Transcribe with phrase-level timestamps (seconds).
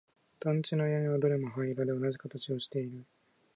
[0.39, 3.05] 団地の屋根はどれも灰色で同じ形をしている